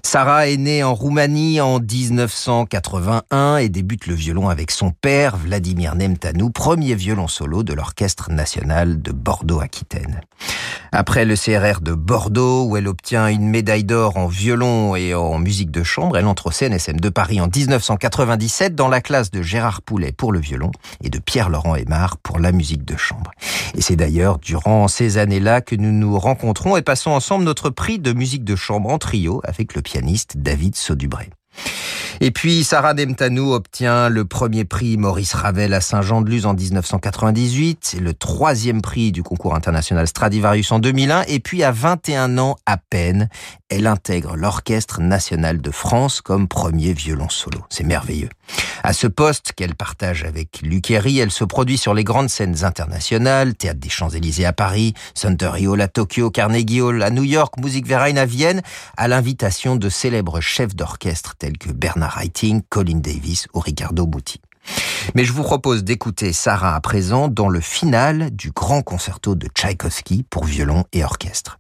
Sarah 0.05 0.47
est 0.47 0.57
née 0.57 0.85
en 0.85 0.95
Roumanie 0.95 1.61
en 1.61 1.81
1981 1.81 3.57
et 3.57 3.69
débute 3.69 4.07
le 4.07 4.15
violon 4.15 4.51
avec 4.51 4.71
son 4.71 4.93
père, 4.93 5.37
Vladimir 5.37 5.97
Nemtanou, 5.97 6.51
premier 6.51 6.95
violon 6.95 7.27
solo 7.27 7.65
de 7.65 7.73
l'Orchestre 7.73 8.31
national 8.31 9.03
de 9.03 9.11
Bordeaux-Aquitaine. 9.11 10.21
Après 10.95 11.25
le 11.25 11.37
CRR 11.37 11.81
de 11.81 11.95
Bordeaux, 11.95 12.67
où 12.67 12.77
elle 12.77 12.87
obtient 12.87 13.29
une 13.29 13.49
médaille 13.49 13.85
d'or 13.85 14.19
en 14.19 14.27
violon 14.27 14.95
et 14.95 15.15
en 15.15 15.39
musique 15.39 15.71
de 15.71 15.83
chambre, 15.83 16.19
elle 16.19 16.27
entre 16.27 16.49
au 16.49 16.51
CNSM 16.51 17.01
de 17.01 17.09
Paris 17.09 17.41
en 17.41 17.47
1997 17.47 18.75
dans 18.75 18.89
la 18.89 19.01
classe 19.01 19.31
de 19.31 19.41
Gérard 19.41 19.81
Poulet 19.81 20.13
pour 20.13 20.33
le 20.33 20.39
violon 20.39 20.71
et 21.03 21.09
de 21.09 21.19
Pierre-Laurent 21.19 21.77
Aymar 21.77 22.19
pour 22.19 22.39
la 22.39 22.53
musique 22.53 22.85
de 22.85 22.99
chambre. 22.99 23.31
Et 23.75 23.81
c'est 23.81 23.97
d'ailleurs 23.97 24.39
durant 24.39 24.87
ces 24.87 25.17
années-là 25.17 25.63
que 25.63 25.77
nous 25.77 25.93
nous 25.93 26.19
rencontrons 26.19 26.77
et 26.77 26.83
passons 26.83 27.13
ensemble 27.13 27.45
notre 27.45 27.71
prix 27.71 27.99
de 27.99 28.13
musique 28.13 28.45
de 28.45 28.55
chambre 28.55 28.91
en 28.91 28.99
trio 28.99 29.41
avec 29.45 29.75
le 29.75 29.81
pianiste 29.81 30.37
David 30.37 30.77
Saudubré. 30.77 31.31
Et 32.21 32.31
puis 32.31 32.63
Sarah 32.63 32.95
Demtanou 32.95 33.53
obtient 33.53 34.09
le 34.09 34.25
premier 34.25 34.65
prix 34.65 34.97
Maurice 34.97 35.35
Ravel 35.35 35.75
à 35.75 35.81
Saint-Jean-de-Luz 35.81 36.47
en 36.47 36.55
1998, 36.55 37.97
le 38.01 38.15
troisième 38.15 38.81
prix 38.81 39.11
du 39.11 39.25
concours 39.25 39.57
international 39.57 40.07
Stradivarius 40.07 40.71
en 40.71 40.79
2001, 40.79 41.23
et 41.27 41.41
puis 41.41 41.65
à 41.65 41.73
21 41.73 42.39
ans 42.39 42.57
à 42.65 42.77
peine, 42.77 43.29
elle 43.69 43.87
intègre 43.87 44.37
l'Orchestre 44.37 45.01
national 45.01 45.61
de 45.61 45.71
France 45.71 46.21
comme 46.21 46.47
premier 46.47 46.93
violon 46.93 47.29
solo. 47.29 47.65
C'est 47.71 47.85
merveilleux. 47.85 48.29
À 48.85 48.93
ce 48.93 49.07
poste 49.07 49.53
qu'elle 49.53 49.75
partage 49.75 50.25
avec 50.25 50.61
Luc 50.63 50.91
Herry, 50.91 51.19
elle 51.19 51.31
se 51.31 51.45
produit 51.45 51.79
sur 51.79 51.95
les 51.95 52.05
grandes 52.05 52.29
scènes 52.29 52.65
internationales, 52.65 53.55
Théâtre 53.55 53.81
des 53.81 53.89
Champs-Élysées 53.89 54.45
à 54.45 54.53
Paris, 54.53 54.95
Suntory 55.15 55.67
Hall 55.67 55.81
à 55.81 55.89
Tokyo, 55.89 56.31
Carnegie 56.31 56.81
Hall 56.81 57.03
à 57.03 57.11
New 57.11 57.25
York, 57.25 57.55
Musikverein 57.59 58.17
à 58.17 58.27
Vienne, 58.27 58.63
à 58.97 59.09
l'invitation 59.09 59.77
de 59.77 59.89
célèbres 59.89 60.41
chefs 60.41 60.77
d'orchestre 60.77 61.35
tels 61.43 61.59
que 61.59 61.73
Bernard 61.73 62.21
Haitink, 62.23 62.65
Colin 62.69 62.99
Davis 62.99 63.49
ou 63.53 63.59
Ricardo 63.59 64.07
Muti. 64.07 64.41
Mais 65.17 65.25
je 65.25 65.33
vous 65.33 65.43
propose 65.43 65.83
d'écouter 65.83 66.33
Sarah 66.33 66.77
à 66.77 66.81
présent 66.81 67.27
dans 67.27 67.49
le 67.49 67.61
final 67.61 68.31
du 68.31 68.53
grand 68.53 68.83
concerto 68.83 69.35
de 69.35 69.49
Tchaïkovski 69.49 70.25
pour 70.31 70.45
violon 70.45 70.85
et 70.93 71.03
orchestre. 71.03 71.59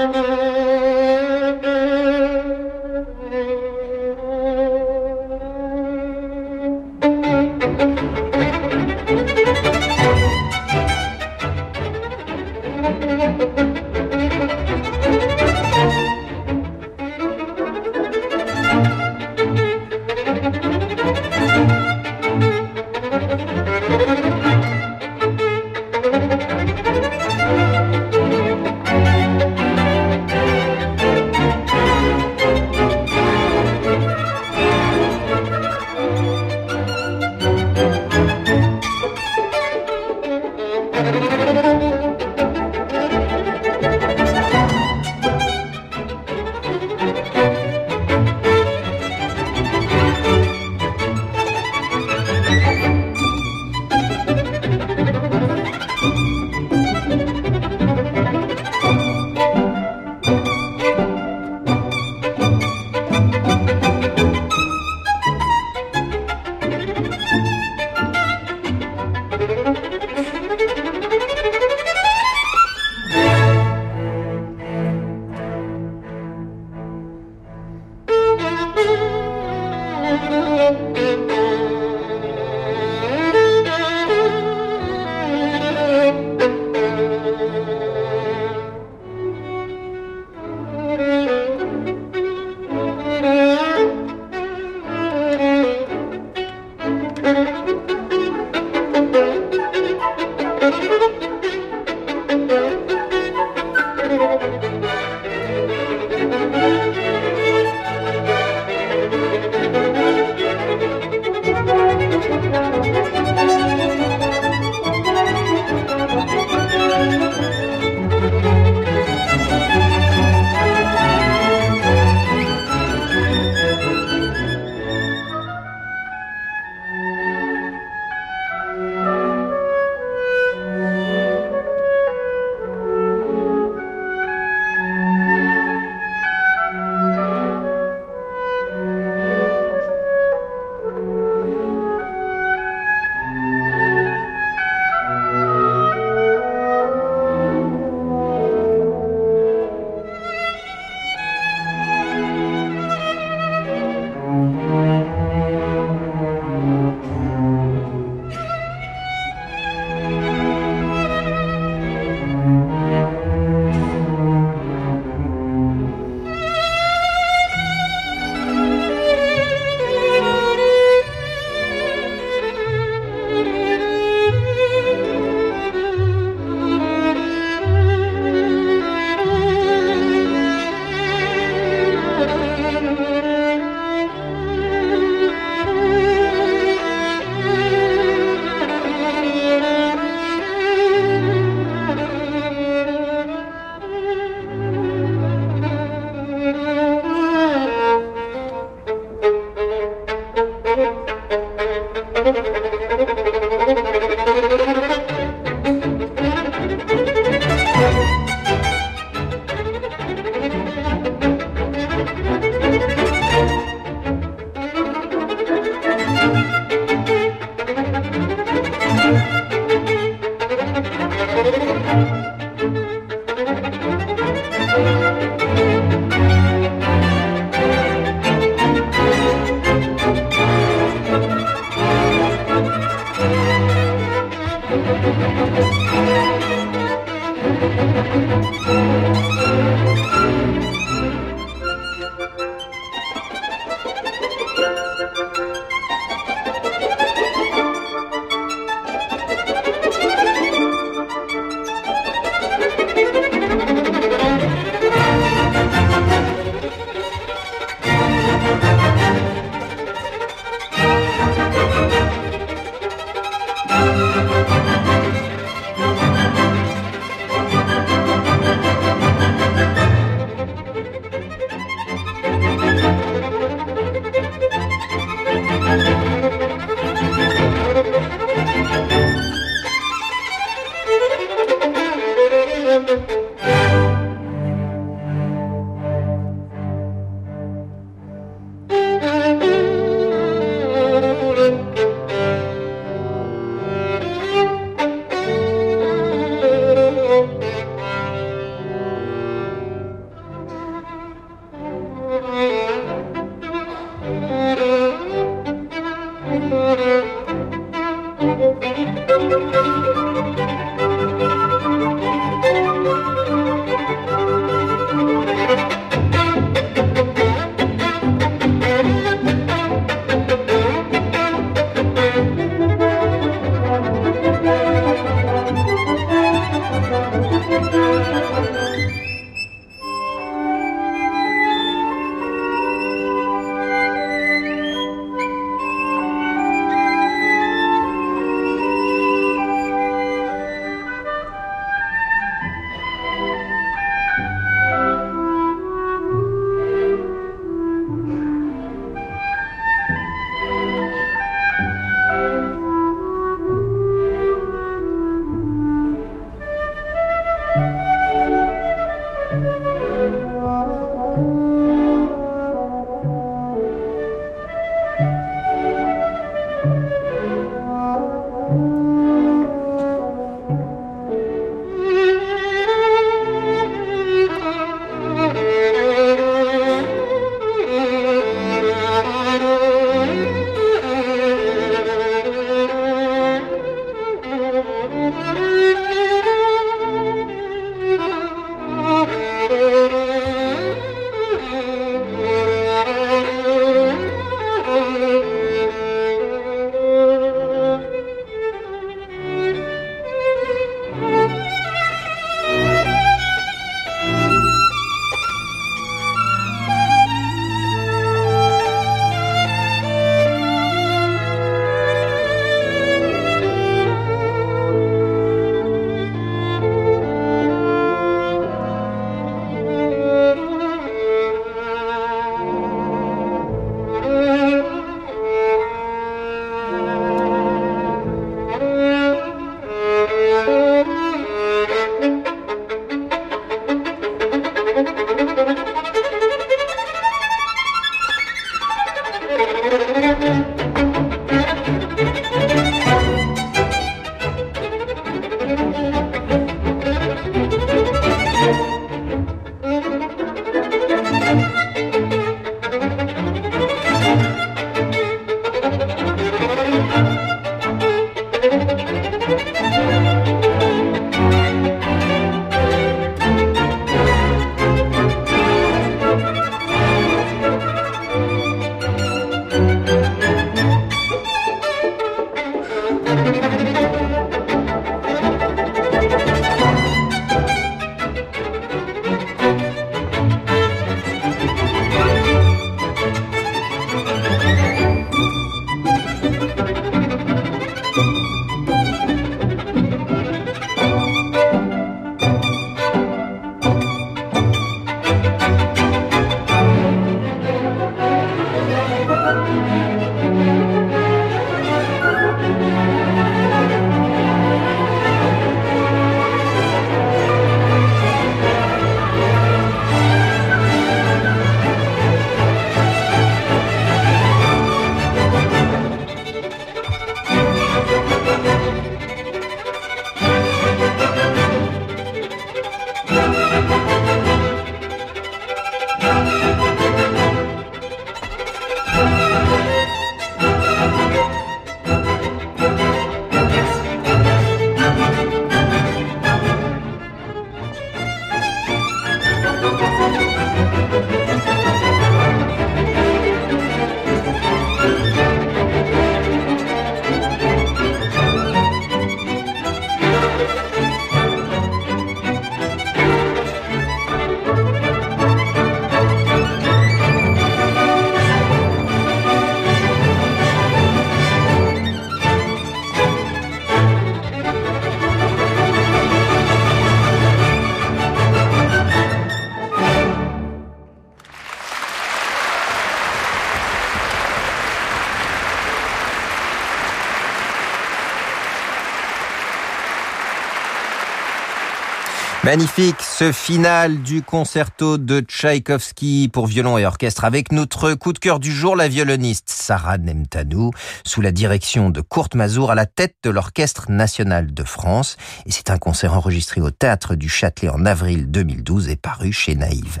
Magnifique, 582.44 583.00
ce 583.00 583.32
final 583.32 584.02
du 584.02 584.20
concerto 584.20 584.98
de 584.98 585.20
Tchaïkovski 585.20 586.28
pour 586.30 586.46
violon 586.46 586.76
et 586.76 586.84
orchestre 586.84 587.24
avec 587.24 587.52
notre 587.52 587.94
coup 587.94 588.12
de 588.12 588.18
cœur 588.18 588.38
du 588.38 588.52
jour, 588.52 588.76
la 588.76 588.86
violoniste 588.86 589.48
Sarah 589.48 589.96
Nemtanou, 589.96 590.70
sous 591.06 591.22
la 591.22 591.32
direction 591.32 591.88
de 591.88 592.02
Kurt 592.02 592.34
Mazur 592.34 592.70
à 592.70 592.74
la 592.74 592.84
tête 592.84 593.14
de 593.22 593.30
l'Orchestre 593.30 593.90
national 593.90 594.52
de 594.52 594.62
France. 594.62 595.16
Et 595.46 595.52
c'est 595.52 595.70
un 595.70 595.78
concert 595.78 596.12
enregistré 596.12 596.60
au 596.60 596.70
Théâtre 596.70 597.14
du 597.14 597.30
Châtelet 597.30 597.70
en 597.70 597.86
avril 597.86 598.30
2012 598.30 598.90
et 598.90 598.96
paru 598.96 599.32
chez 599.32 599.54
Naïve. 599.54 600.00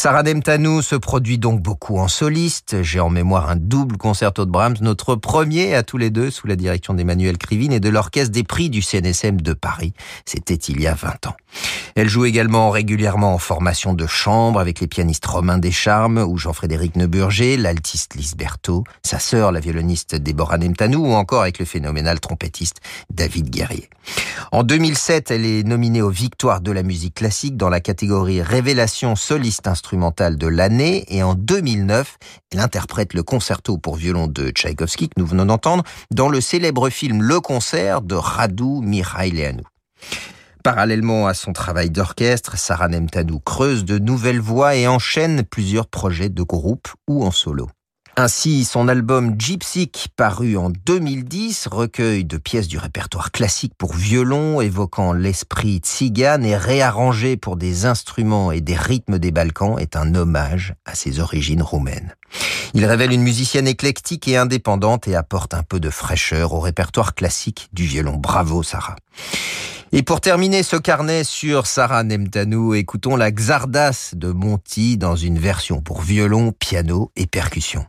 Sarah 0.00 0.22
Nemtanou 0.22 0.80
se 0.80 0.96
produit 0.96 1.36
donc 1.36 1.60
beaucoup 1.60 1.98
en 1.98 2.08
soliste. 2.08 2.82
J'ai 2.82 3.00
en 3.00 3.10
mémoire 3.10 3.50
un 3.50 3.56
double 3.56 3.98
concerto 3.98 4.46
de 4.46 4.50
Brahms, 4.50 4.76
notre 4.80 5.14
premier 5.14 5.74
à 5.74 5.82
tous 5.82 5.98
les 5.98 6.08
deux 6.08 6.30
sous 6.30 6.46
la 6.46 6.56
direction 6.56 6.94
d'Emmanuel 6.94 7.36
Krivine 7.36 7.70
et 7.70 7.80
de 7.80 7.90
l'Orchestre 7.90 8.32
des 8.32 8.42
prix 8.42 8.70
du 8.70 8.80
CNSM 8.80 9.42
de 9.42 9.52
Paris. 9.52 9.92
C'était 10.24 10.54
il 10.54 10.80
y 10.80 10.86
a 10.86 10.94
20 10.94 11.26
ans. 11.26 11.36
Elle 11.96 12.08
joue 12.08 12.24
également 12.24 12.70
régulièrement 12.70 13.34
en 13.34 13.38
formation 13.38 13.92
de 13.92 14.06
chambre 14.06 14.58
avec 14.58 14.80
les 14.80 14.86
pianistes 14.86 15.26
Romain 15.26 15.58
Descharmes 15.58 16.24
ou 16.26 16.38
Jean-Frédéric 16.38 16.96
Neuburger, 16.96 17.58
l'altiste 17.58 18.14
Lise 18.14 18.36
Berthaud, 18.36 18.84
sa 19.02 19.18
sœur, 19.18 19.52
la 19.52 19.60
violoniste 19.60 20.14
Déborah 20.14 20.56
Nemtanou 20.56 21.08
ou 21.08 21.12
encore 21.12 21.42
avec 21.42 21.58
le 21.58 21.66
phénoménal 21.66 22.20
trompettiste 22.20 22.80
David 23.12 23.50
Guerrier. 23.50 23.90
En 24.50 24.62
2007, 24.62 25.30
elle 25.30 25.44
est 25.44 25.62
nominée 25.62 26.00
aux 26.00 26.08
Victoires 26.08 26.62
de 26.62 26.72
la 26.72 26.82
musique 26.82 27.16
classique 27.16 27.58
dans 27.58 27.68
la 27.68 27.80
catégorie 27.80 28.40
Révélation 28.40 29.14
soliste 29.14 29.66
instrumentale 29.66 29.89
de 29.96 30.46
l'année 30.46 31.04
et 31.08 31.22
en 31.22 31.34
2009, 31.34 32.18
elle 32.52 32.60
interprète 32.60 33.14
le 33.14 33.22
concerto 33.22 33.76
pour 33.76 33.96
violon 33.96 34.28
de 34.28 34.50
Tchaïkovski 34.50 35.08
que 35.08 35.18
nous 35.18 35.26
venons 35.26 35.46
d'entendre 35.46 35.84
dans 36.12 36.28
le 36.28 36.40
célèbre 36.40 36.90
film 36.90 37.22
Le 37.22 37.40
concert 37.40 38.00
de 38.00 38.14
Radu 38.14 38.80
Mihailanu. 38.82 39.62
Parallèlement 40.62 41.26
à 41.26 41.34
son 41.34 41.52
travail 41.52 41.90
d'orchestre, 41.90 42.56
Sarah 42.56 42.88
Nemtanou 42.88 43.40
creuse 43.40 43.84
de 43.84 43.98
nouvelles 43.98 44.40
voies 44.40 44.76
et 44.76 44.86
enchaîne 44.86 45.42
plusieurs 45.42 45.86
projets 45.86 46.28
de 46.28 46.42
groupe 46.42 46.88
ou 47.08 47.24
en 47.24 47.30
solo. 47.30 47.68
Ainsi, 48.16 48.64
son 48.64 48.88
album 48.88 49.36
Gypsic, 49.38 50.08
paru 50.16 50.56
en 50.56 50.70
2010, 50.70 51.68
recueil 51.70 52.24
de 52.24 52.36
pièces 52.36 52.66
du 52.68 52.76
répertoire 52.76 53.30
classique 53.30 53.72
pour 53.78 53.94
violon 53.94 54.60
évoquant 54.60 55.12
l'esprit 55.12 55.78
tzigane 55.78 56.44
et 56.44 56.56
réarrangé 56.56 57.36
pour 57.36 57.56
des 57.56 57.86
instruments 57.86 58.50
et 58.52 58.60
des 58.60 58.74
rythmes 58.74 59.18
des 59.18 59.30
Balkans, 59.30 59.78
est 59.78 59.96
un 59.96 60.14
hommage 60.14 60.74
à 60.84 60.94
ses 60.94 61.20
origines 61.20 61.62
roumaines. 61.62 62.14
Il 62.74 62.84
révèle 62.84 63.12
une 63.12 63.22
musicienne 63.22 63.68
éclectique 63.68 64.26
et 64.28 64.36
indépendante 64.36 65.06
et 65.08 65.14
apporte 65.14 65.54
un 65.54 65.62
peu 65.62 65.80
de 65.80 65.90
fraîcheur 65.90 66.52
au 66.52 66.60
répertoire 66.60 67.14
classique 67.14 67.68
du 67.72 67.84
violon. 67.84 68.16
Bravo, 68.16 68.62
Sarah. 68.62 68.96
Et 69.92 70.02
pour 70.02 70.20
terminer 70.20 70.62
ce 70.62 70.76
carnet 70.76 71.24
sur 71.24 71.66
Sarah 71.66 72.04
Nemtanou, 72.04 72.74
écoutons 72.74 73.16
la 73.16 73.32
Xardas 73.32 74.12
de 74.14 74.30
Monty 74.30 74.98
dans 74.98 75.16
une 75.16 75.38
version 75.38 75.80
pour 75.80 76.02
violon, 76.02 76.52
piano 76.52 77.10
et 77.16 77.26
percussion. 77.26 77.86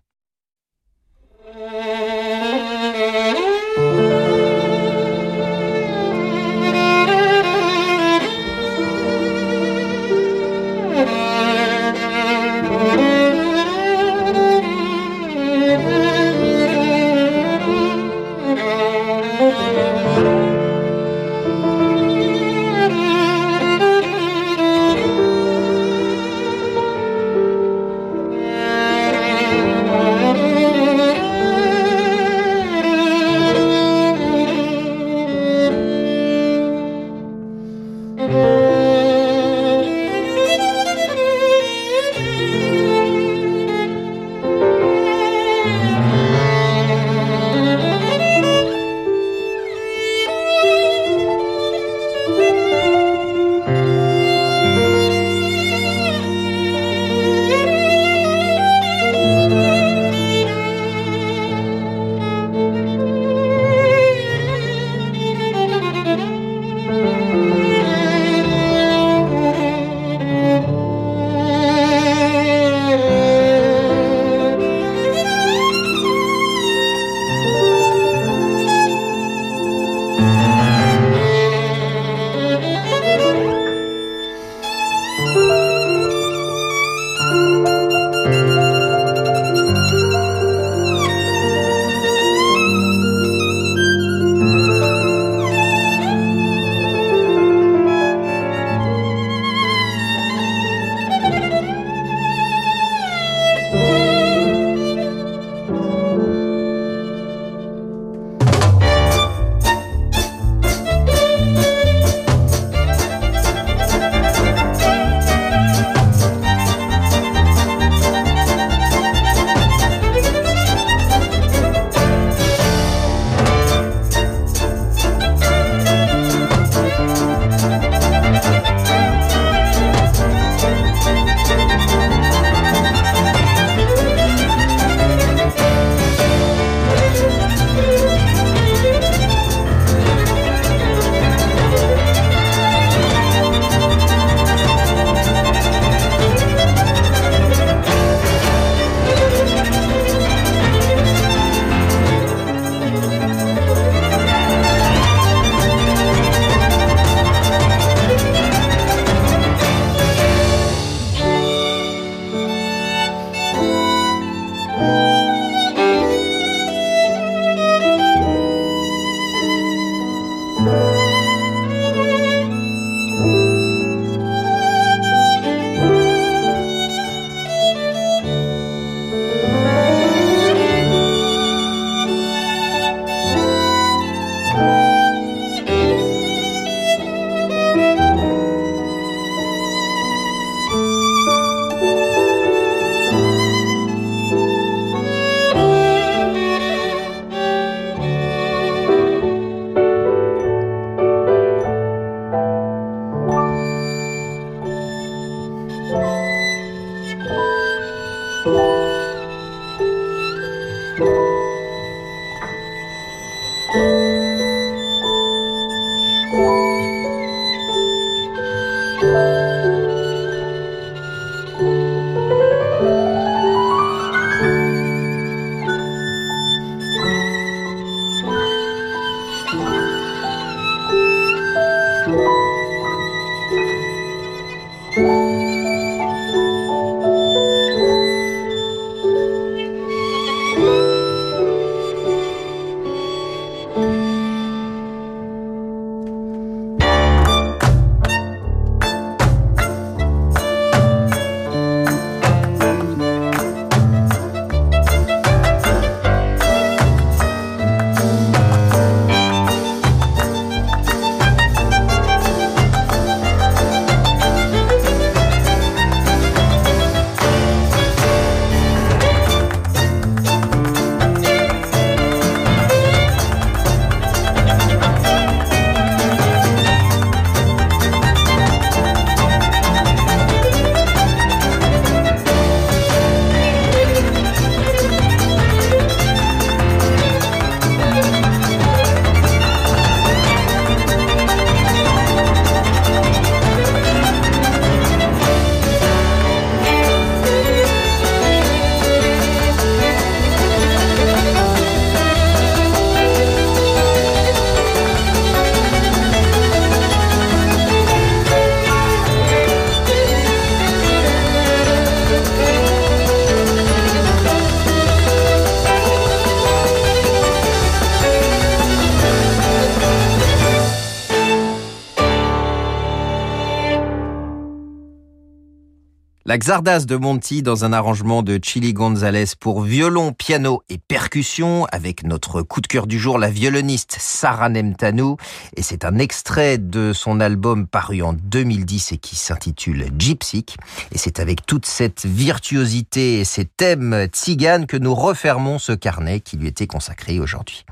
La 326.32 326.38
Xardas 326.38 326.86
de 326.86 326.96
Monti 326.96 327.44
dans 327.44 327.66
un 327.66 327.74
arrangement 327.74 328.24
de 328.24 328.40
Chili 328.42 328.72
Gonzalez 328.72 329.26
pour 329.38 329.64
violon, 329.64 330.14
piano 330.14 330.64
et 330.70 330.78
percussion 330.78 331.66
avec 331.74 332.06
notre 332.06 332.42
coup 332.42 332.62
de 332.62 332.68
cœur 332.68 332.88
du 332.88 333.00
jour, 333.00 333.20
la 333.20 333.30
violoniste 333.30 333.98
Sarah 334.00 334.48
Nemtanou. 334.48 335.18
Et 335.58 335.62
c'est 335.62 335.84
un 335.84 335.98
extrait 335.98 336.58
de 336.58 336.94
son 336.94 337.20
album 337.20 337.68
paru 337.68 338.02
en 338.02 338.14
2010 338.14 338.94
et 338.94 338.98
qui 338.98 339.18
s'intitule 339.18 339.88
Gypsy. 340.00 340.46
Et 340.94 340.98
c'est 340.98 341.20
avec 341.20 341.46
toute 341.46 341.66
cette 341.66 342.06
virtuosité 342.06 343.20
et 343.20 343.26
ces 343.26 343.44
thèmes 343.44 344.06
tziganes 344.06 344.68
que 344.68 344.78
nous 344.78 344.96
refermons 344.96 345.60
ce 345.60 345.74
carnet 345.74 346.22
qui 346.22 346.38
lui 346.38 346.48
était 346.48 346.66
consacré 346.66 347.20
aujourd'hui. 347.20 347.66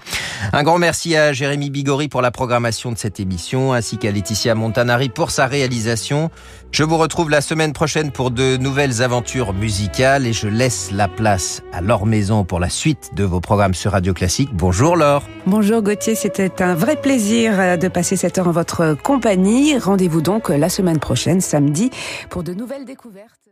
Un 0.51 0.63
grand 0.63 0.79
merci 0.79 1.15
à 1.15 1.31
Jérémy 1.31 1.69
Bigori 1.69 2.09
pour 2.09 2.21
la 2.21 2.31
programmation 2.31 2.91
de 2.91 2.97
cette 2.97 3.21
émission 3.21 3.71
ainsi 3.71 3.97
qu'à 3.97 4.11
Laetitia 4.11 4.53
Montanari 4.53 5.07
pour 5.07 5.31
sa 5.31 5.47
réalisation. 5.47 6.29
Je 6.71 6.83
vous 6.83 6.97
retrouve 6.97 7.29
la 7.29 7.39
semaine 7.39 7.71
prochaine 7.71 8.11
pour 8.11 8.31
de 8.49 8.57
nouvelles 8.57 9.03
aventures 9.03 9.53
musicales 9.53 10.25
et 10.25 10.33
je 10.33 10.47
laisse 10.47 10.91
la 10.91 11.07
place 11.07 11.61
à 11.71 11.81
Laure 11.81 12.07
Maison 12.07 12.43
pour 12.45 12.59
la 12.59 12.69
suite 12.69 13.11
de 13.13 13.23
vos 13.23 13.41
programmes 13.41 13.75
sur 13.75 13.91
Radio 13.91 14.13
Classique. 14.13 14.49
Bonjour 14.53 14.95
Laure. 14.95 15.23
Bonjour 15.45 15.83
Gauthier, 15.83 16.15
c'était 16.15 16.63
un 16.63 16.73
vrai 16.73 16.95
plaisir 16.95 17.77
de 17.77 17.87
passer 17.87 18.15
cette 18.15 18.39
heure 18.39 18.47
en 18.47 18.51
votre 18.51 18.95
compagnie. 19.03 19.77
Rendez-vous 19.77 20.21
donc 20.21 20.49
la 20.49 20.69
semaine 20.69 20.99
prochaine, 20.99 21.41
samedi, 21.41 21.91
pour 22.29 22.41
de 22.41 22.53
nouvelles 22.53 22.85
découvertes. 22.85 23.48